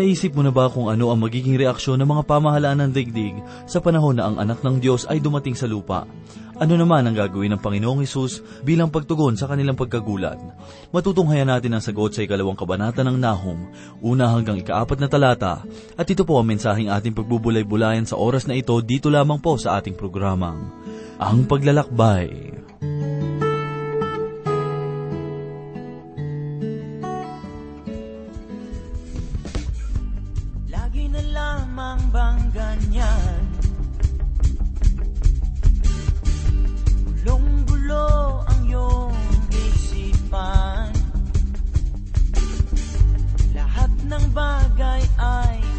[0.00, 3.36] Naisip mo na ba kung ano ang magiging reaksyon ng mga pamahalaan ng digdig
[3.68, 6.08] sa panahon na ang anak ng Diyos ay dumating sa lupa?
[6.56, 10.40] Ano naman ang gagawin ng Panginoong Hesus bilang pagtugon sa kanilang pagkagulat?
[10.88, 13.68] Matutunghayan natin ang sagot sa ikalawang kabanata ng Nahum,
[14.00, 18.56] una hanggang ikaapat na talata, at ito po ang mensaheng ating pagbubulay-bulayan sa oras na
[18.56, 20.64] ito dito lamang po sa ating programang,
[21.20, 22.56] Ang Paglalakbay.
[38.70, 39.18] Iyong
[39.50, 40.94] isipan.
[43.50, 45.69] Lahat ng bagay ay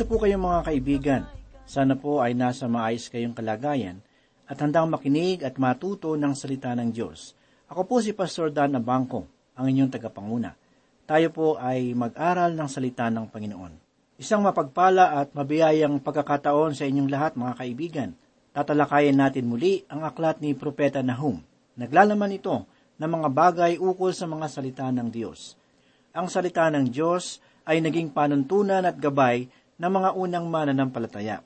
[0.00, 1.22] Kamusta po kayo mga kaibigan?
[1.68, 4.00] Sana po ay nasa maayos kayong kalagayan
[4.48, 7.36] at handang makinig at matuto ng salita ng Diyos.
[7.68, 10.56] Ako po si Pastor Dan Abangco, ang inyong tagapanguna.
[11.04, 13.72] Tayo po ay mag-aral ng salita ng Panginoon.
[14.16, 18.10] Isang mapagpala at mabiyayang pagkakataon sa inyong lahat mga kaibigan.
[18.56, 21.44] Tatalakayan natin muli ang aklat ni Propeta Nahum.
[21.76, 22.64] Naglalaman ito
[22.96, 25.60] ng mga bagay ukol sa mga salita ng Diyos.
[26.16, 31.40] Ang salita ng Diyos ay naging panuntunan at gabay ng mga unang mananampalataya.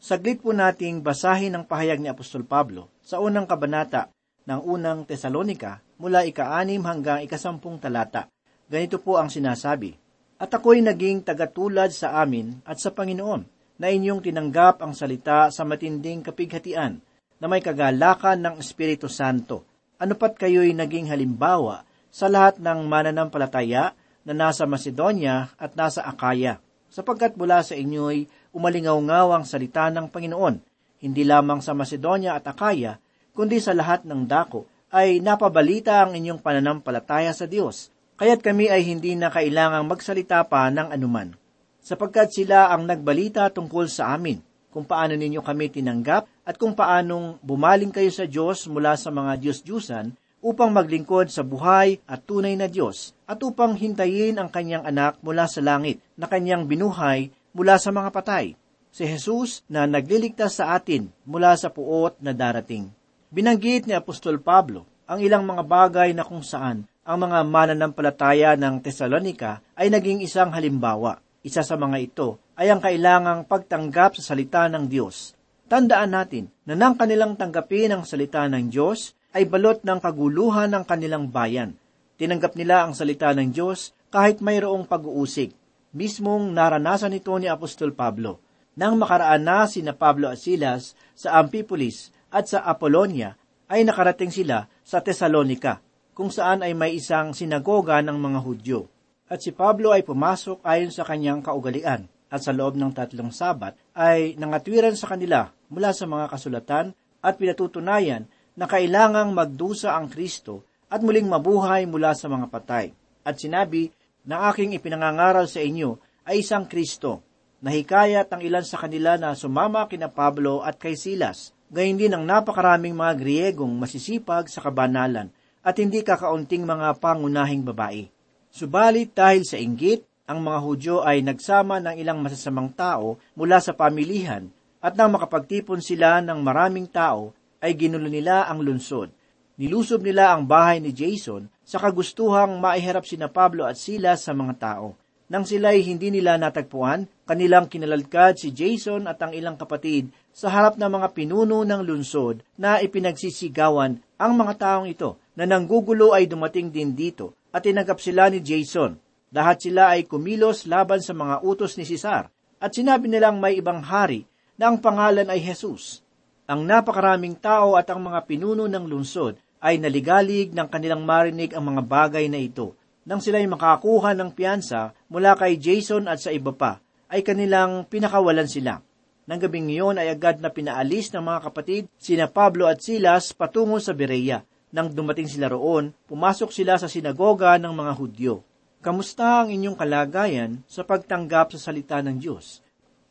[0.00, 4.08] Saglit po nating basahin ang pahayag ni Apostol Pablo sa unang kabanata
[4.48, 8.32] ng unang Tesalonika mula ika-anim hanggang ikasampung talata.
[8.66, 9.92] Ganito po ang sinasabi,
[10.36, 13.42] At ako'y naging tagatulad sa amin at sa Panginoon,
[13.76, 17.00] na inyong tinanggap ang salita sa matinding kapighatian,
[17.36, 19.64] na may kagalakan ng Espiritu Santo.
[19.96, 26.60] Ano pat kayo'y naging halimbawa sa lahat ng mananampalataya na nasa Macedonia at nasa Akaya,
[26.96, 28.24] sapagkat mula sa inyo'y
[28.56, 30.56] umalingaw-ngaw ang salita ng Panginoon,
[31.04, 32.96] hindi lamang sa Macedonia at Akaya,
[33.36, 38.80] kundi sa lahat ng dako, ay napabalita ang inyong pananampalataya sa Diyos, kaya't kami ay
[38.88, 41.36] hindi na kailangang magsalita pa ng anuman.
[41.84, 44.40] Sapagkat sila ang nagbalita tungkol sa amin,
[44.72, 49.36] kung paano ninyo kami tinanggap at kung paanong bumaling kayo sa Diyos mula sa mga
[49.36, 55.18] Diyos-Diyusan upang maglingkod sa buhay at tunay na Diyos at upang hintayin ang kanyang anak
[55.24, 58.54] mula sa langit na kanyang binuhay mula sa mga patay,
[58.92, 62.92] si Jesus na nagliligtas sa atin mula sa puot na darating.
[63.32, 68.82] Binanggit ni Apostol Pablo ang ilang mga bagay na kung saan ang mga mananampalataya ng
[68.82, 71.22] Tesalonika ay naging isang halimbawa.
[71.46, 75.38] Isa sa mga ito ay ang kailangang pagtanggap sa salita ng Diyos.
[75.66, 80.84] Tandaan natin na nang kanilang tanggapin ang salita ng Diyos ay balot ng kaguluhan ng
[80.88, 81.76] kanilang bayan.
[82.16, 85.52] Tinanggap nila ang salita ng Diyos kahit mayroong pag-uusig.
[85.92, 88.40] Mismong naranasan ito ni Apostol Pablo.
[88.80, 93.36] Nang makaraan na sina Pablo at Silas sa Amphipolis at sa Apollonia,
[93.68, 95.84] ay nakarating sila sa Tesalonika,
[96.16, 98.80] kung saan ay may isang sinagoga ng mga Hudyo.
[99.28, 103.76] At si Pablo ay pumasok ayon sa kanyang kaugalian, at sa loob ng tatlong sabat
[103.94, 106.86] ay nangatwiran sa kanila mula sa mga kasulatan
[107.22, 112.90] at pinatutunayan na kailangang magdusa ang Kristo at muling mabuhay mula sa mga patay.
[113.22, 113.92] At sinabi
[114.24, 117.22] na aking ipinangangaral sa inyo ay isang Kristo.
[117.62, 121.54] Nahikayat ang ilan sa kanila na sumama kina Pablo at kay Silas.
[121.68, 125.30] Gayun din ang napakaraming mga Griegong masisipag sa kabanalan
[125.66, 128.06] at hindi kakaunting mga pangunahing babae.
[128.54, 133.74] Subalit dahil sa inggit ang mga Hudyo ay nagsama ng ilang masasamang tao mula sa
[133.74, 134.46] pamilihan
[134.78, 139.12] at nang makapagtipon sila ng maraming tao, ay ginulo nila ang lunsod.
[139.56, 144.54] Nilusob nila ang bahay ni Jason sa kagustuhang maiharap sina Pablo at Silas sa mga
[144.60, 144.94] tao.
[145.26, 150.78] Nang sila'y hindi nila natagpuan, kanilang kinalalkad si Jason at ang ilang kapatid sa harap
[150.78, 156.70] ng mga pinuno ng lunsod na ipinagsisigawan ang mga taong ito na nanggugulo ay dumating
[156.70, 158.94] din dito at tinanggap sila ni Jason.
[159.34, 162.30] Lahat sila ay kumilos laban sa mga utos ni Cesar
[162.62, 166.05] at sinabi nilang may ibang hari na ang pangalan ay Jesus.
[166.46, 171.66] Ang napakaraming tao at ang mga pinuno ng lungsod ay naligalig ng kanilang marinig ang
[171.66, 176.50] mga bagay na ito nang sila'y makakuha ng piyansa mula kay Jason at sa iba
[176.50, 178.82] pa, ay kanilang pinakawalan sila.
[179.30, 183.78] Nang gabing iyon ay agad na pinaalis ng mga kapatid sina Pablo at Silas patungo
[183.78, 184.42] sa Berea.
[184.74, 188.34] Nang dumating sila roon, pumasok sila sa sinagoga ng mga Hudyo.
[188.82, 192.65] Kamusta ang inyong kalagayan sa pagtanggap sa salita ng Diyos?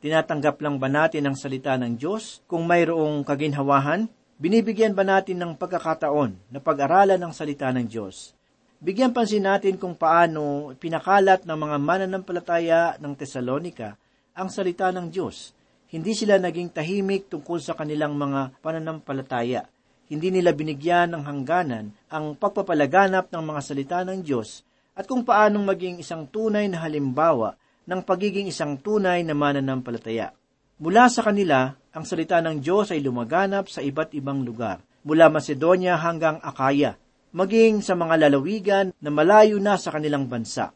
[0.05, 4.05] Tinatanggap lang ba natin ang salita ng Diyos kung mayroong kaginhawahan?
[4.37, 8.37] Binibigyan ba natin ng pagkakataon na pag-aralan ng salita ng Diyos?
[8.77, 13.97] Bigyan pansin natin kung paano pinakalat ng mga mananampalataya ng Tesalonika
[14.37, 15.57] ang salita ng Diyos.
[15.89, 19.65] Hindi sila naging tahimik tungkol sa kanilang mga pananampalataya.
[20.05, 24.61] Hindi nila binigyan ng hangganan ang pagpapalaganap ng mga salita ng Diyos
[24.93, 30.33] at kung paanong maging isang tunay na halimbawa ng pagiging isang tunay na mananampalataya.
[30.81, 35.95] Mula sa kanila, ang salita ng Diyos ay lumaganap sa iba't ibang lugar, mula Macedonia
[35.95, 36.99] hanggang Akaya,
[37.31, 40.75] maging sa mga lalawigan na malayo na sa kanilang bansa.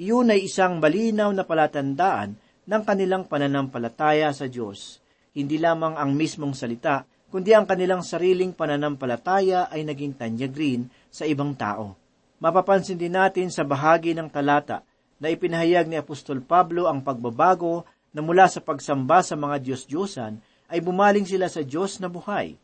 [0.00, 4.98] Iyon ay isang malinaw na palatandaan ng kanilang pananampalataya sa Diyos.
[5.36, 10.80] Hindi lamang ang mismong salita, kundi ang kanilang sariling pananampalataya ay naging tanyag rin
[11.12, 11.98] sa ibang tao.
[12.40, 14.82] Mapapansin din natin sa bahagi ng talata
[15.18, 20.38] na ipinahayag ni Apostol Pablo ang pagbabago na mula sa pagsamba sa mga Diyos-Diyosan
[20.70, 22.54] ay bumaling sila sa Diyos na buhay.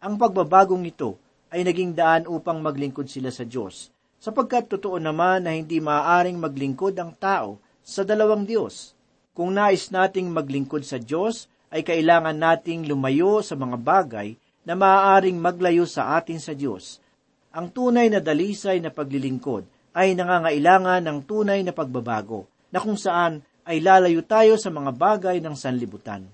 [0.00, 1.18] Ang pagbabagong ito
[1.50, 3.90] ay naging daan upang maglingkod sila sa Diyos,
[4.22, 8.94] sapagkat totoo naman na hindi maaaring maglingkod ang tao sa dalawang Diyos.
[9.34, 14.34] Kung nais nating maglingkod sa Diyos, ay kailangan nating lumayo sa mga bagay
[14.66, 16.98] na maaaring maglayo sa atin sa Diyos.
[17.50, 19.66] Ang tunay na dalisay na paglilingkod
[19.96, 25.36] ay nangangailangan ng tunay na pagbabago, na kung saan ay lalayo tayo sa mga bagay
[25.42, 26.26] ng sanlibutan.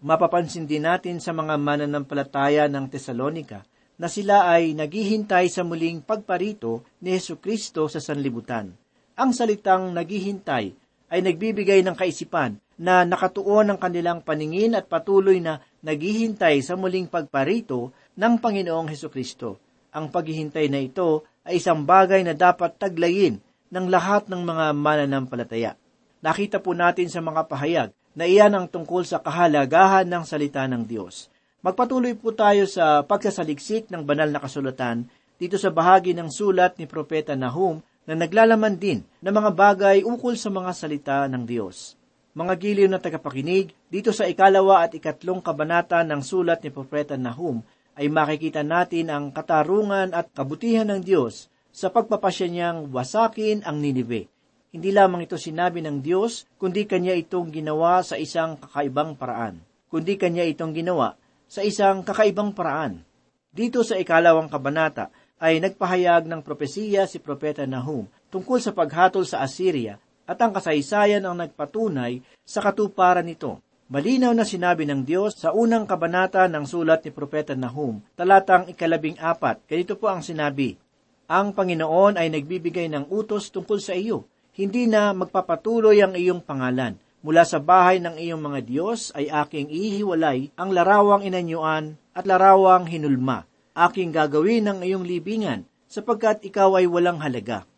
[0.00, 3.60] Mapapansin din natin sa mga mananampalataya ng Tesalonika
[4.00, 8.72] na sila ay naghihintay sa muling pagparito ni Heso Kristo sa sanlibutan.
[9.20, 10.72] Ang salitang naghihintay
[11.12, 17.12] ay nagbibigay ng kaisipan na nakatuon ang kanilang paningin at patuloy na naghihintay sa muling
[17.12, 19.60] pagparito ng Panginoong Heso Kristo.
[19.92, 23.40] Ang paghihintay na ito ay isang bagay na dapat taglayin
[23.70, 25.72] ng lahat ng mga mananampalataya.
[26.20, 30.84] Nakita po natin sa mga pahayag na iyan ang tungkol sa kahalagahan ng salita ng
[30.84, 31.32] Diyos.
[31.60, 35.08] Magpatuloy po tayo sa pagsasaliksik ng banal na kasulatan
[35.40, 40.36] dito sa bahagi ng sulat ni Propeta Nahum na naglalaman din ng mga bagay ukol
[40.36, 41.96] sa mga salita ng Diyos.
[42.36, 47.64] Mga giliw na tagapakinig, dito sa ikalawa at ikatlong kabanata ng sulat ni Propeta Nahum
[47.98, 54.26] ay makikita natin ang katarungan at kabutihan ng Diyos sa pagpapasya niyang wasakin ang Ninive.
[54.70, 59.58] Hindi lamang ito sinabi ng Diyos, kundi kanya itong ginawa sa isang kakaibang paraan.
[59.90, 61.18] Kundi kanya itong ginawa
[61.50, 63.02] sa isang kakaibang paraan.
[63.50, 65.10] Dito sa ikalawang kabanata
[65.42, 71.26] ay nagpahayag ng propesiya si Propeta Nahum tungkol sa paghatol sa Assyria at ang kasaysayan
[71.26, 73.58] ang nagpatunay sa katuparan nito.
[73.90, 79.18] Malinaw na sinabi ng Diyos sa unang kabanata ng sulat ni Propeta Nahum, talatang ikalabing
[79.18, 79.58] apat.
[79.66, 80.78] Ganito po ang sinabi,
[81.26, 86.94] Ang Panginoon ay nagbibigay ng utos tungkol sa iyo, hindi na magpapatuloy ang iyong pangalan,
[87.20, 92.88] Mula sa bahay ng iyong mga Diyos ay aking ihiwalay ang larawang inanyuan at larawang
[92.88, 93.44] hinulma.
[93.76, 97.68] Aking gagawin ang iyong libingan, sapagkat ikaw ay walang halaga.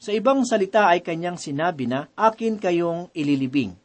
[0.00, 3.76] Sa ibang salita ay kanyang sinabi na, akin kayong ililibing,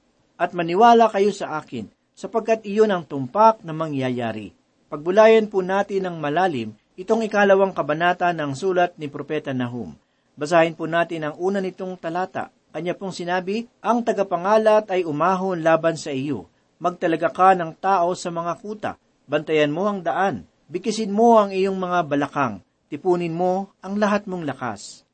[0.44, 4.52] at maniwala kayo sa akin, sapagkat iyon ang tumpak na mangyayari.
[4.92, 9.96] Pagbulayan po natin ng malalim itong ikalawang kabanata ng sulat ni Propeta Nahum.
[10.36, 15.94] Basahin po natin ang una nitong talata kanya pong sinabi, ang tagapangalat ay umahon laban
[15.94, 16.50] sa iyo.
[16.82, 18.92] Magtalaga ka ng tao sa mga kuta.
[19.30, 20.50] Bantayan mo ang daan.
[20.74, 22.66] Bikisin mo ang iyong mga balakang.
[22.90, 25.06] Tipunin mo ang lahat mong lakas.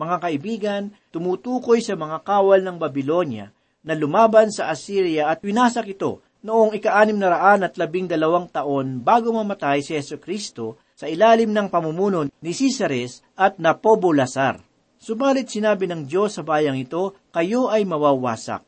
[0.00, 6.22] Mga kaibigan, tumutukoy sa mga kawal ng Babylonia na lumaban sa Assyria at winasak ito
[6.42, 11.50] noong ika-anim na raan at labing dalawang taon bago mamatay si Yeso Kristo sa ilalim
[11.50, 14.58] ng pamumuno ni Cisares at Napobulasar.
[15.02, 18.62] Subalit sinabi ng Diyos sa bayang ito, kayo ay mawawasak.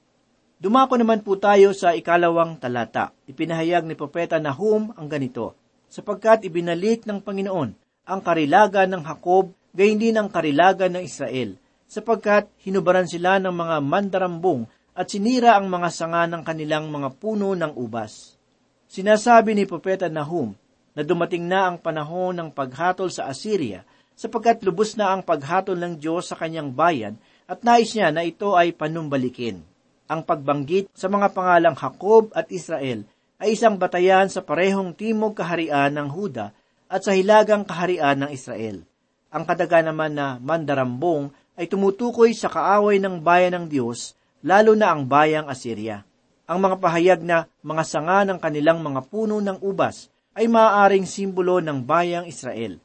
[0.59, 3.15] Dumako naman po tayo sa ikalawang talata.
[3.31, 5.55] Ipinahayag ni Propeta Nahum ang ganito,
[5.87, 7.71] sapagkat ibinalik ng Panginoon
[8.05, 11.55] ang karilagan ng Hakob, gayon din ang karilagan ng Israel,
[11.87, 17.53] sapagkat hinubaran sila ng mga mandarambong at sinira ang mga sanga ng kanilang mga puno
[17.59, 18.39] ng ubas.
[18.87, 20.55] Sinasabi ni Propeta Nahum
[20.95, 23.83] na dumating na ang panahon ng paghatol sa Assyria
[24.15, 27.19] sapagkat lubos na ang paghatol ng Diyos sa kanyang bayan
[27.51, 29.67] at nais niya na ito ay panumbalikin.
[30.07, 33.03] Ang pagbanggit sa mga pangalang Hakob at Israel
[33.43, 36.55] ay isang batayan sa parehong timog kaharian ng Huda
[36.87, 38.87] at sa hilagang kaharian ng Israel.
[39.35, 44.93] Ang kadaga naman na mandarambong ay tumutukoy sa kaaway ng bayan ng Diyos, lalo na
[44.93, 46.05] ang bayang Assyria.
[46.45, 51.65] Ang mga pahayag na mga sanga ng kanilang mga puno ng ubas ay maaaring simbolo
[51.65, 52.77] ng bayang Israel.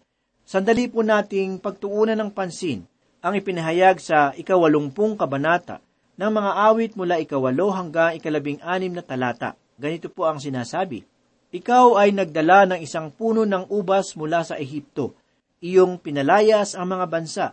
[0.48, 2.88] Sandali po nating pagtuunan ng pansin
[3.20, 5.84] ang ipinahayag sa ikawalumpung kabanata
[6.16, 9.60] ng mga awit mula ikawalo hanggang ikalabing anim na talata.
[9.76, 11.04] Ganito po ang sinasabi,
[11.52, 15.16] Ikaw ay nagdala ng isang puno ng ubas mula sa Ehipto.
[15.60, 17.48] Iyong pinalayas ang mga bansa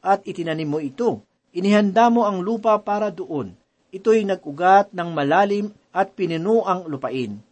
[0.00, 1.20] at itinanim mo ito.
[1.50, 3.58] Inihanda mo ang lupa para doon.
[3.90, 7.42] Ito'y nag-ugat ng malalim at pinino ang lupain.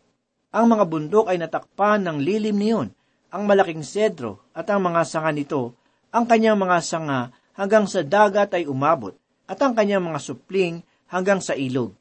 [0.55, 2.88] Ang mga bundok ay natakpan ng lilim niyon
[3.28, 5.76] ang malaking sedro at ang mga sanga nito,
[6.09, 7.21] ang kanyang mga sanga
[7.52, 9.12] hanggang sa dagat ay umabot,
[9.45, 11.93] at ang kanyang mga supling hanggang sa ilog.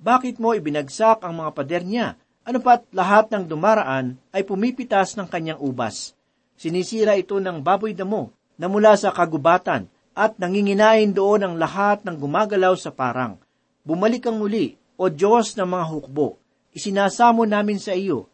[0.00, 2.16] Bakit mo ibinagsak ang mga pader niya?
[2.46, 6.16] Ano pat lahat ng dumaraan ay pumipitas ng kanyang ubas.
[6.56, 9.88] Sinisira ito ng baboy damo na mula sa kagubatan
[10.20, 13.40] at nanginginain doon ang lahat ng gumagalaw sa parang.
[13.80, 16.36] Bumalik ang muli, o Diyos ng mga hukbo.
[16.76, 18.28] Isinasamo namin sa iyo.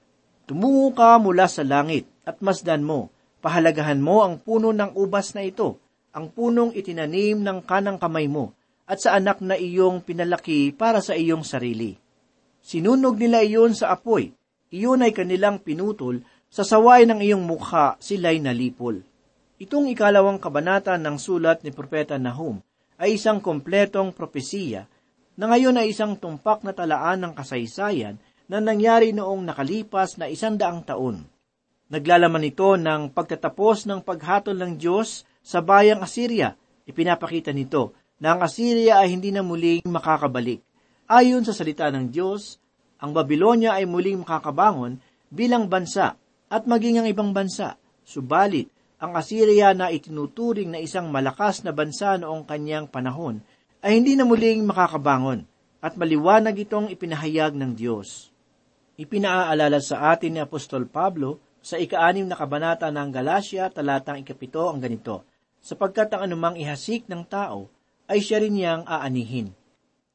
[0.50, 5.46] Tumungo ka mula sa langit at masdan mo, pahalagahan mo ang puno ng ubas na
[5.46, 5.78] ito,
[6.10, 8.50] ang punong itinanim ng kanang kamay mo,
[8.90, 11.94] at sa anak na iyong pinalaki para sa iyong sarili.
[12.66, 14.34] Sinunog nila iyon sa apoy,
[14.74, 16.18] iyon ay kanilang pinutol,
[16.50, 19.06] sa saway ng iyong mukha sila'y nalipol.
[19.56, 22.60] Itong ikalawang kabanata ng sulat ni Propeta Nahum
[23.00, 24.84] ay isang kompletong propesiya
[25.32, 28.20] na ngayon ay isang tumpak na talaan ng kasaysayan
[28.52, 31.24] na nangyari noong nakalipas na isandaang taon.
[31.88, 36.52] Naglalaman ito ng pagtatapos ng paghatol ng Diyos sa bayang Assyria.
[36.84, 40.60] Ipinapakita nito na ang Assyria ay hindi na muling makakabalik.
[41.08, 42.60] Ayon sa salita ng Diyos,
[43.00, 45.00] ang Babylonia ay muling makakabangon
[45.32, 46.12] bilang bansa
[46.52, 47.80] at maging ang ibang bansa.
[48.04, 53.44] Subalit, ang Assyria na itinuturing na isang malakas na bansa noong kanyang panahon
[53.84, 55.44] ay hindi na muling makakabangon
[55.84, 58.32] at maliwanag itong ipinahayag ng Diyos.
[58.96, 64.80] Ipinaaalala sa atin ni Apostol Pablo sa ikaanim na kabanata ng Galacia, talatang ikapito ang
[64.80, 65.28] ganito,
[65.60, 67.68] sapagkat ang anumang ihasik ng tao
[68.08, 69.52] ay siya rin niyang aanihin.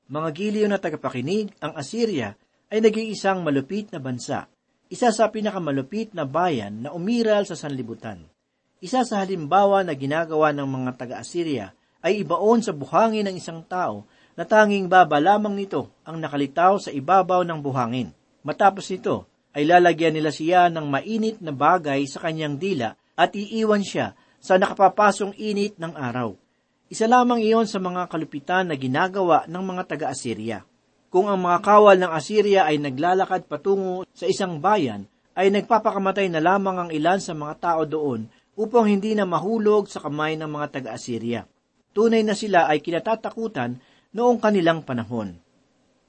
[0.10, 2.34] Mga giliw na tagapakinig, ang Assyria
[2.72, 4.48] ay nag-iisang malupit na bansa,
[4.88, 8.31] isa sa pinakamalupit na bayan na umiral sa sanlibutan.
[8.82, 11.70] Isa sa halimbawa na ginagawa ng mga taga-Assyria
[12.02, 16.90] ay ibaon sa buhangin ng isang tao na tanging baba lamang nito ang nakalitaw sa
[16.90, 18.10] ibabaw ng buhangin.
[18.42, 23.86] Matapos nito, ay lalagyan nila siya ng mainit na bagay sa kanyang dila at iiwan
[23.86, 26.34] siya sa nakapapasong init ng araw.
[26.90, 30.66] Isa lamang iyon sa mga kalupitan na ginagawa ng mga taga-Assyria.
[31.14, 35.06] Kung ang mga kawal ng Assyria ay naglalakad patungo sa isang bayan,
[35.38, 39.98] ay nagpapakamatay na lamang ang ilan sa mga tao doon upang hindi na mahulog sa
[40.06, 41.50] kamay ng mga taga-Assyria.
[41.98, 43.82] Tunay na sila ay kinatatakutan
[44.14, 45.34] noong kanilang panahon.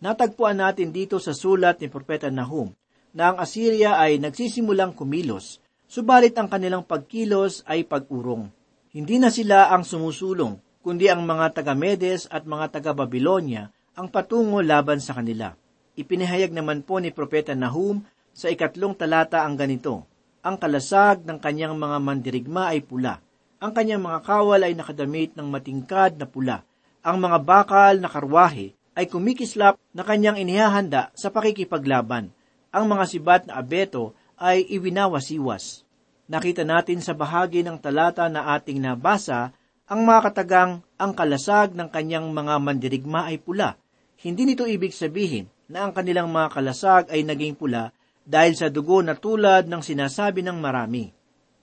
[0.04, 2.68] Natagpuan natin dito sa sulat ni Propeta Nahum
[3.16, 8.52] na ang Assyria ay nagsisimulang kumilos, subalit ang kanilang pagkilos ay pag-urong.
[8.92, 15.00] Hindi na sila ang sumusulong, kundi ang mga taga-Medes at mga taga-Babylonia ang patungo laban
[15.00, 15.56] sa kanila.
[15.96, 20.08] Ipinahayag naman po ni Propeta Nahum sa ikatlong talata ang ganito,
[20.42, 23.22] Ang kalasag ng kanyang mga mandirigma ay pula.
[23.62, 26.66] Ang kanyang mga kawal ay nakadamit ng matingkad na pula.
[27.06, 32.34] Ang mga bakal na karwahe ay kumikislap na kanyang inihahanda sa pakikipaglaban
[32.72, 35.84] ang mga sibat na abeto ay iwinawasiwas.
[36.26, 39.52] Nakita natin sa bahagi ng talata na ating nabasa
[39.84, 43.76] ang mga katagang ang kalasag ng kanyang mga mandirigma ay pula.
[44.16, 49.02] Hindi nito ibig sabihin na ang kanilang mga kalasag ay naging pula dahil sa dugo
[49.02, 51.10] na tulad ng sinasabi ng marami.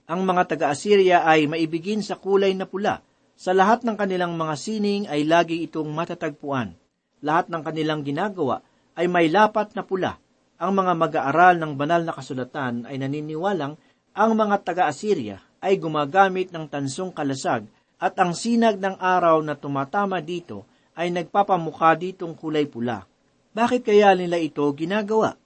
[0.09, 3.05] Ang mga taga-Assyria ay maibigin sa kulay na pula.
[3.39, 6.75] Sa lahat ng kanilang mga sining ay lagi itong matatagpuan.
[7.23, 8.59] Lahat ng kanilang ginagawa
[8.99, 10.19] ay may lapat na pula
[10.59, 13.79] ang mga mag-aaral ng banal na kasulatan ay naniniwalang
[14.11, 17.63] ang mga taga-Assyria ay gumagamit ng tansong kalasag
[17.95, 20.67] at ang sinag ng araw na tumatama dito
[20.99, 23.07] ay nagpapamukha ditong kulay pula.
[23.55, 25.39] Bakit kaya nila ito ginagawa?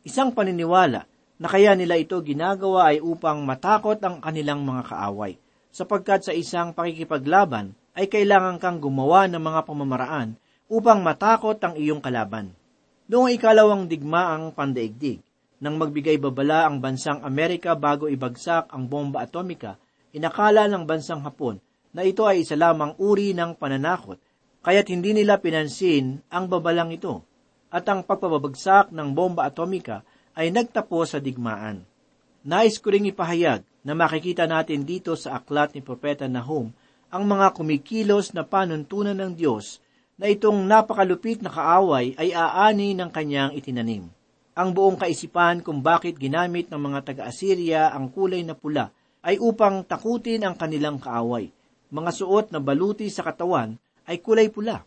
[0.00, 1.04] Isang paniniwala
[1.36, 5.36] na kaya nila ito ginagawa ay upang matakot ang kanilang mga kaaway,
[5.68, 10.40] sapagkat sa isang pakikipaglaban ay kailangan kang gumawa ng mga pamamaraan
[10.72, 12.56] upang matakot ang iyong kalaban.
[13.12, 15.20] Noong ikalawang digmaang pandaigdig,
[15.60, 19.76] nang magbigay babala ang bansang Amerika bago ibagsak ang bomba atomika,
[20.16, 21.60] inakala ng bansang Hapon
[21.92, 24.16] na ito ay isa lamang uri ng pananakot,
[24.64, 27.20] kaya't hindi nila pinansin ang babalang ito.
[27.70, 30.02] At ang pagpabagsak ng bomba atomika
[30.34, 31.86] ay nagtapos sa digmaan.
[32.42, 36.74] Nais ko ring ipahayag na makikita natin dito sa aklat ni Propeta Nahum
[37.10, 39.78] ang mga kumikilos na panuntunan ng Diyos
[40.18, 44.10] na itong napakalupit na kaaway ay aani ng kanyang itinanim
[44.60, 48.92] ang buong kaisipan kung bakit ginamit ng mga taga-Assyria ang kulay na pula
[49.24, 51.48] ay upang takutin ang kanilang kaaway.
[51.88, 54.84] Mga suot na baluti sa katawan ay kulay pula.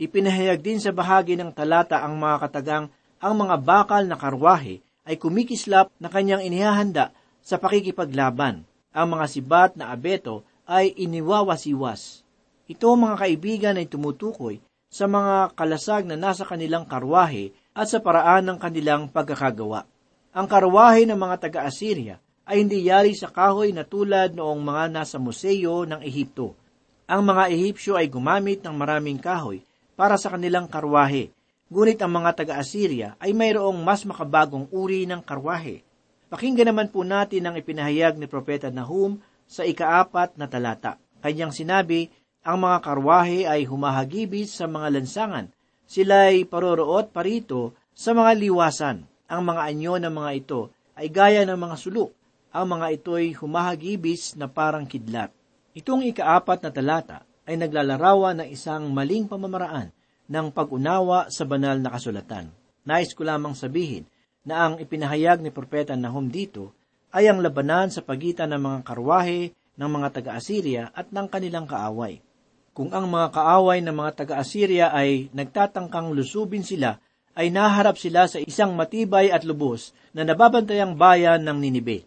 [0.00, 2.88] Ipinahayag din sa bahagi ng talata ang mga katagang
[3.20, 7.12] ang mga bakal na karwahe ay kumikislap na kanyang inihahanda
[7.44, 8.64] sa pakikipaglaban.
[8.96, 12.24] Ang mga sibat na abeto ay iniwawasiwas.
[12.64, 18.48] Ito mga kaibigan ay tumutukoy sa mga kalasag na nasa kanilang karwahe at sa paraan
[18.48, 19.84] ng kanilang pagkakagawa.
[20.32, 22.16] Ang karwahe ng mga taga-Assyria
[22.48, 26.56] ay hindi yari sa kahoy na tulad noong mga nasa museo ng Ehipto.
[27.04, 29.60] Ang mga Ehipsyo ay gumamit ng maraming kahoy
[30.00, 31.28] para sa kanilang karwahe,
[31.68, 35.84] ngunit ang mga taga-Assyria ay mayroong mas makabagong uri ng karwahe.
[36.32, 40.96] Pakinggan naman po natin ang ipinahayag ni Propeta Nahum sa ikaapat na talata.
[41.20, 42.08] Kanyang sinabi,
[42.40, 45.52] ang mga karwahe ay humahagibis sa mga lansangan
[45.84, 49.04] sila'y paroroot parito sa mga liwasan.
[49.28, 50.60] Ang mga anyo ng mga ito
[50.96, 52.14] ay gaya ng mga sulok.
[52.56, 55.28] Ang mga ito'y humahagibis na parang kidlat.
[55.76, 59.90] Itong ikaapat na talata ay naglalarawan ng isang maling pamamaraan
[60.30, 62.54] ng pag-unawa sa banal na kasulatan.
[62.86, 64.06] Nais ko lamang sabihin
[64.46, 66.70] na ang ipinahayag ni Propeta Nahum dito
[67.10, 72.22] ay ang labanan sa pagitan ng mga karwahe ng mga taga-Assyria at ng kanilang kaaway
[72.70, 77.02] kung ang mga kaaway ng mga taga-Assyria ay nagtatangkang lusubin sila,
[77.34, 82.06] ay naharap sila sa isang matibay at lubos na nababantayang bayan ng Ninibe.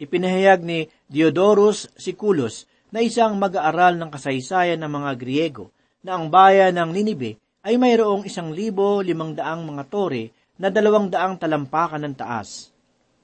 [0.00, 5.68] Ipinahayag ni Diodorus Siculos na isang mag-aaral ng kasaysayan ng mga Griego
[6.00, 11.08] na ang bayan ng Ninibe ay mayroong isang libo limang daang mga tore na dalawang
[11.08, 12.68] daang talampakan ng taas.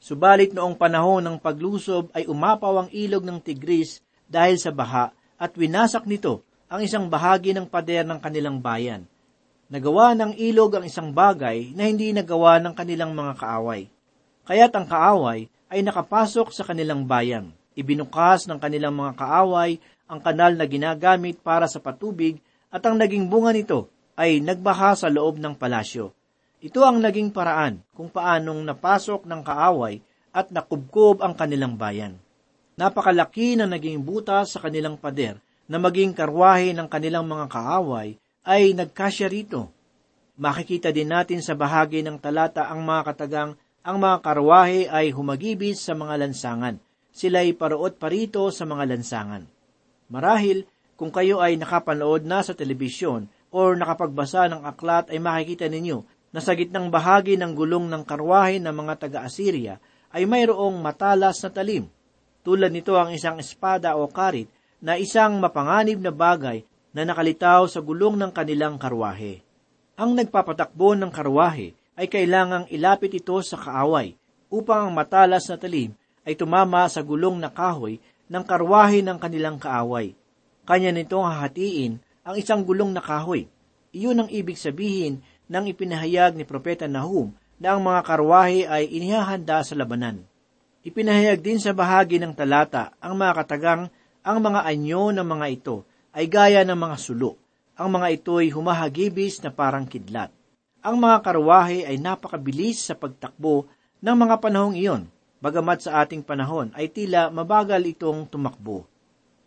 [0.00, 5.52] Subalit noong panahon ng paglusob ay umapaw ang ilog ng Tigris dahil sa baha at
[5.60, 6.40] winasak nito
[6.72, 9.04] ang isang bahagi ng pader ng kanilang bayan.
[9.68, 13.92] Nagawa ng ilog ang isang bagay na hindi nagawa ng kanilang mga kaaway.
[14.48, 17.52] Kaya't ang kaaway ay nakapasok sa kanilang bayan.
[17.76, 19.76] Ibinukas ng kanilang mga kaaway
[20.08, 22.40] ang kanal na ginagamit para sa patubig
[22.72, 26.12] at ang naging bunga nito ay nagbaha sa loob ng palasyo.
[26.60, 30.04] Ito ang naging paraan kung paanong napasok ng kaaway
[30.36, 32.20] at nakubkob ang kanilang bayan.
[32.76, 38.76] Napakalaki na naging butas sa kanilang pader na maging karwahe ng kanilang mga kaaway ay
[38.76, 39.72] nagkasya rito.
[40.36, 45.80] Makikita din natin sa bahagi ng talata ang mga katagang ang mga karwahe ay humagibis
[45.80, 46.76] sa mga lansangan.
[47.16, 49.48] Sila'y paroot parito sa mga lansangan.
[50.12, 50.68] Marahil,
[51.00, 56.38] kung kayo ay nakapanood na sa telebisyon o nakapagbasa ng aklat ay makikita ninyo na
[56.38, 59.82] sa gitnang bahagi ng gulong ng karwahe ng mga taga-Assyria
[60.14, 61.90] ay mayroong matalas na talim.
[62.46, 64.48] Tulad nito ang isang espada o karit
[64.80, 69.42] na isang mapanganib na bagay na nakalitaw sa gulong ng kanilang karwahe.
[70.00, 74.16] Ang nagpapatakbo ng karwahe ay kailangang ilapit ito sa kaaway
[74.48, 75.92] upang ang matalas na talim
[76.24, 80.16] ay tumama sa gulong na kahoy ng karwahe ng kanilang kaaway.
[80.64, 83.48] Kanya nitong hahatiin ang isang gulong na kahoy.
[83.90, 89.60] Iyon ang ibig sabihin ng ipinahayag ni Propeta Nahum na ang mga karwahe ay inihahanda
[89.66, 90.22] sa labanan.
[90.80, 93.82] Ipinahayag din sa bahagi ng talata ang mga katagang
[94.24, 95.84] ang mga anyo ng mga ito
[96.16, 97.36] ay gaya ng mga sulo.
[97.76, 100.32] Ang mga ito ay humahagibis na parang kidlat.
[100.80, 103.68] Ang mga karwahe ay napakabilis sa pagtakbo
[104.00, 105.02] ng mga panahong iyon,
[105.44, 108.88] bagamat sa ating panahon ay tila mabagal itong tumakbo.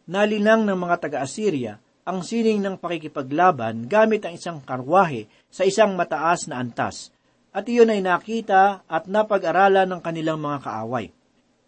[0.06, 6.52] Nalinang ng mga taga-Assyria ang sining ng pakikipaglaban gamit ang isang karwahe sa isang mataas
[6.52, 7.16] na antas,
[7.56, 11.16] at iyon ay nakita at napag-aralan ng kanilang mga kaaway.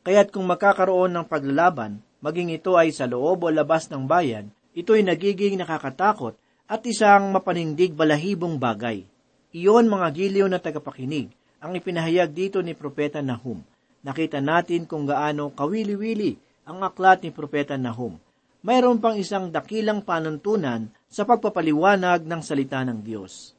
[0.04, 5.08] Kaya't kung magkakaroon ng paglalaban, maging ito ay sa loob o labas ng bayan, ito'y
[5.08, 6.36] nagiging nakakatakot
[6.68, 9.08] at isang mapanindig balahibong bagay.
[9.56, 11.32] Iyon mga giliw na tagapakinig,
[11.64, 13.64] ang ipinahayag dito ni Propeta Nahum.
[14.04, 16.36] Nakita natin kung gaano kawili-wili
[16.68, 18.20] ang aklat ni Propeta Nahum.
[18.66, 23.54] Mayroon pang isang dakilang panuntunan sa pagpapaliwanag ng salita ng Diyos.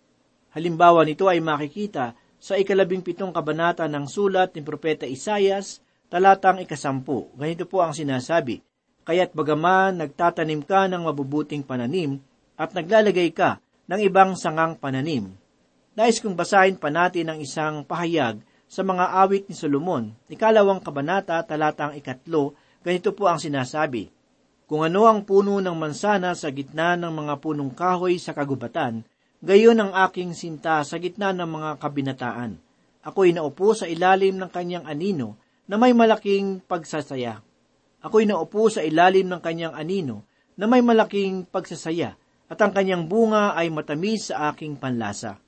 [0.51, 5.79] Halimbawa nito ay makikita sa ikalabing pitong kabanata ng sulat ni Propeta Isayas,
[6.11, 7.31] talatang ikasampu.
[7.39, 8.59] Ganito po ang sinasabi,
[9.07, 12.19] Kaya't bagaman nagtatanim ka ng mabubuting pananim
[12.59, 15.31] at naglalagay ka ng ibang sangang pananim.
[15.95, 21.39] Nais kong basahin pa natin ang isang pahayag sa mga awit ni Solomon, ikalawang kabanata,
[21.47, 24.11] talatang ikatlo, ganito po ang sinasabi,
[24.67, 29.07] Kung ano ang puno ng mansana sa gitna ng mga punong kahoy sa kagubatan,
[29.39, 32.59] gayon ang aking sinta sa gitna ng mga kabinataan.
[33.07, 35.39] Ako'y naupo sa ilalim ng kanyang anino
[35.71, 37.39] na may malaking pagsasaya.
[38.03, 40.27] Ako'y naupo sa ilalim ng kanyang anino
[40.59, 42.19] na may malaking pagsasaya
[42.51, 45.39] at ang kanyang bunga ay matamis sa aking panlasa.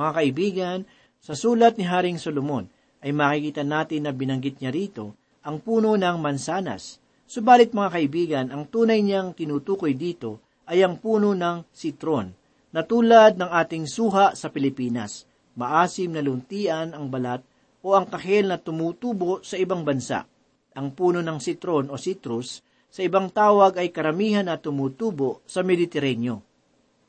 [0.00, 0.78] Mga kaibigan,
[1.20, 2.64] sa sulat ni Haring Solomon
[3.04, 5.12] ay makikita natin na binanggit niya rito
[5.44, 6.96] ang puno ng mansanas.
[7.30, 12.34] Subalit mga kaibigan, ang tunay niyang tinutukoy dito ay ang puno ng sitron,
[12.74, 15.30] na tulad ng ating suha sa Pilipinas.
[15.54, 17.38] Maasim na luntian ang balat
[17.86, 20.26] o ang kahel na tumutubo sa ibang bansa.
[20.74, 26.42] Ang puno ng sitron o citrus sa ibang tawag ay karamihan na tumutubo sa Mediteraneo.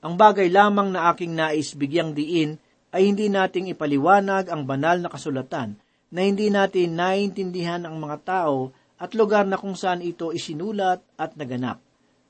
[0.05, 2.61] Ang bagay lamang na aking nais bigyang diin
[2.93, 5.81] ay hindi nating ipaliwanag ang banal na kasulatan
[6.13, 8.69] na hindi natin naiintindihan ang mga tao
[9.01, 11.81] at lugar na kung saan ito isinulat at naganap.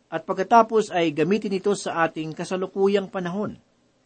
[0.08, 3.60] At pagkatapos ay gamitin ito sa ating kasalukuyang panahon.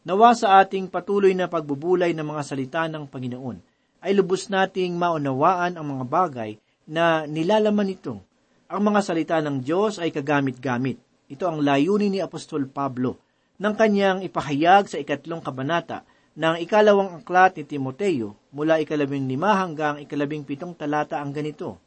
[0.06, 3.58] Nawa sa ating patuloy na pagbubulay ng mga salita ng Panginoon
[4.06, 6.52] ay lubos nating maunawaan ang mga bagay
[6.86, 8.22] na nilalaman nito.
[8.70, 10.98] Ang mga salita ng Diyos ay kagamit-gamit.
[11.26, 13.18] Ito ang layunin ni Apostol Pablo
[13.58, 16.06] ng kanyang ipahayag sa ikatlong kabanata
[16.38, 21.85] ng ikalawang aklat ni Timoteo mula ikalabing lima hanggang ikalabing pitong talata ang ganito.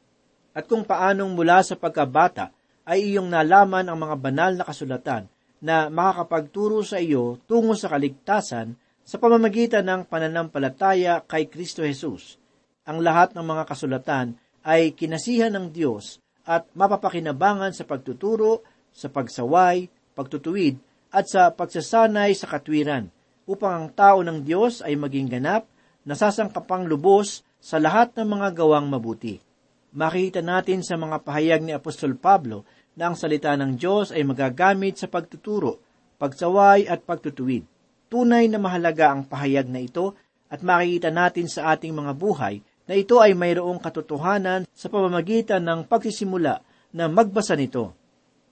[0.58, 2.50] At kung paanong mula sa pagkabata
[2.82, 5.30] ay iyong nalaman ang mga banal na kasulatan
[5.62, 8.74] na makakapagturo sa iyo tungo sa kaligtasan
[9.06, 12.42] sa pamamagitan ng pananampalataya kay Kristo Jesus.
[12.90, 14.34] Ang lahat ng mga kasulatan
[14.66, 19.86] ay kinasihan ng Diyos at mapapakinabangan sa pagtuturo, sa pagsaway,
[20.18, 20.74] pagtutuwid,
[21.14, 23.06] at sa pagsasanay sa katwiran
[23.46, 25.70] upang ang tao ng Diyos ay maging ganap,
[26.02, 29.47] nasasangkapang lubos sa lahat ng mga gawang mabuti.
[29.96, 35.00] Makikita natin sa mga pahayag ni Apostol Pablo na ang salita ng Diyos ay magagamit
[35.00, 35.80] sa pagtuturo,
[36.20, 37.64] pagsaway at pagtutuwid.
[38.12, 40.12] Tunay na mahalaga ang pahayag na ito
[40.52, 45.84] at makikita natin sa ating mga buhay na ito ay mayroong katotohanan sa pamamagitan ng
[45.88, 46.60] pagsisimula
[46.92, 47.92] na magbasa nito.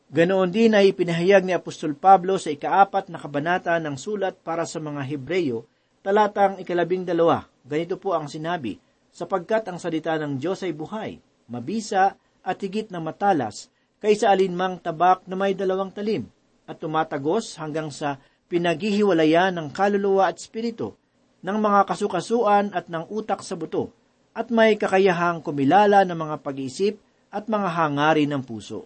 [0.07, 4.79] Ganoon din ay pinahayag ni Apostol Pablo sa ikaapat na kabanata ng sulat para sa
[4.79, 5.67] mga Hebreyo,
[6.05, 7.43] talatang ikalabing dalawa.
[7.67, 8.79] Ganito po ang sinabi,
[9.17, 11.17] sapagkat ang salita ng Diyos ay buhay,
[11.49, 13.73] mabisa at higit na matalas,
[14.05, 16.29] kaysa alinmang tabak na may dalawang talim,
[16.69, 18.21] at tumatagos hanggang sa
[18.53, 20.93] pinaghihiwalayan ng kaluluwa at espiritu,
[21.41, 23.89] ng mga kasukasuan at ng utak sa buto,
[24.37, 27.01] at may kakayahang kumilala ng mga pag-iisip
[27.33, 28.85] at mga hangarin ng puso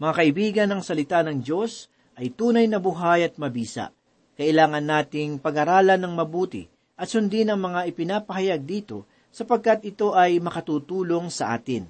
[0.00, 3.92] mga kaibigan ng salita ng Diyos ay tunay na buhay at mabisa.
[4.40, 6.64] Kailangan nating pag-aralan ng mabuti
[6.96, 11.86] at sundin ang mga ipinapahayag dito sapagkat ito ay makatutulong sa atin.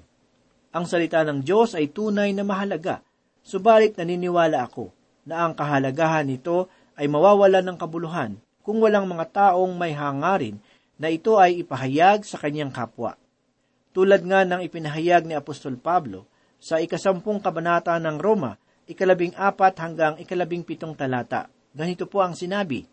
[0.71, 3.03] Ang salita ng Diyos ay tunay na mahalaga,
[3.43, 4.93] subalit naniniwala ako
[5.27, 10.61] na ang kahalagahan nito ay mawawalan ng kabuluhan kung walang mga taong may hangarin
[11.01, 13.17] na ito ay ipahayag sa kanyang kapwa.
[13.91, 16.29] Tulad nga ng ipinahayag ni Apostol Pablo,
[16.61, 18.53] sa ikasampung kabanata ng Roma,
[18.85, 21.49] ikalabing apat hanggang ikalabing pitong talata.
[21.73, 22.85] Ganito po ang sinabi,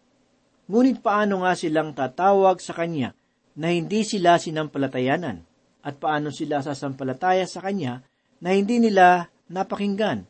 [0.68, 3.12] Ngunit paano nga silang tatawag sa Kanya
[3.58, 5.42] na hindi sila sinampalatayanan?
[5.82, 8.06] At paano sila sasampalataya sa Kanya
[8.38, 10.22] na hindi nila napakinggan?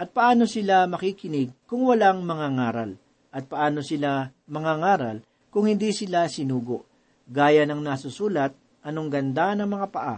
[0.00, 2.90] At paano sila makikinig kung walang mga ngaral?
[3.30, 5.16] At paano sila mga ngaral
[5.52, 6.88] kung hindi sila sinugo?
[7.28, 10.16] Gaya ng nasusulat, anong ganda ng mga paa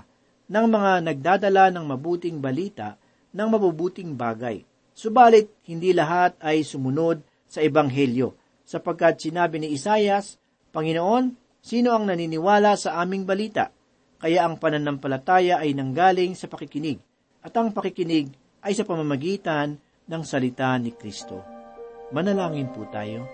[0.53, 3.01] ng mga nagdadala ng mabuting balita
[3.33, 4.61] ng mabubuting bagay.
[4.93, 8.37] Subalit, hindi lahat ay sumunod sa Ebanghelyo,
[8.69, 10.37] sapagkat sinabi ni Isayas,
[10.77, 13.71] Panginoon, sino ang naniniwala sa aming balita?
[14.19, 16.99] Kaya ang pananampalataya ay nanggaling sa pakikinig,
[17.43, 21.43] at ang pakikinig ay sa pamamagitan ng salita ni Kristo.
[22.11, 23.25] Manalangin po tayo.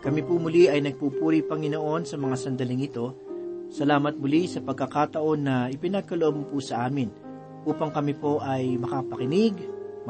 [0.00, 3.14] Kami po muli ay nagpupuri Panginoon sa mga sandaling ito.
[3.68, 7.12] Salamat muli sa pagkakataon na ipinagkaloob mo po sa amin
[7.68, 9.54] upang kami po ay makapakinig,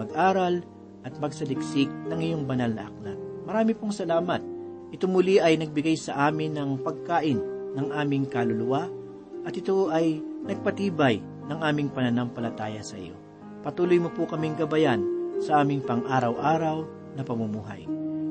[0.01, 0.65] mag-aral
[1.05, 3.19] at magsaliksik ng iyong banal na aklat.
[3.45, 4.41] Marami pong salamat.
[4.91, 7.39] Ito muli ay nagbigay sa amin ng pagkain
[7.77, 8.89] ng aming kaluluwa
[9.47, 13.15] at ito ay nagpatibay ng aming pananampalataya sa iyo.
[13.61, 15.05] Patuloy mo po kaming gabayan
[15.41, 16.85] sa aming pang-araw-araw
[17.17, 17.85] na pamumuhay.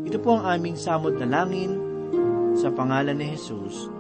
[0.06, 1.78] Ito po ang aming samot na langin
[2.58, 3.99] sa pangalan ni Jesus.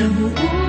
[0.00, 0.59] 这我